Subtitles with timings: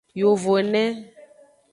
[0.19, 0.83] Yovone.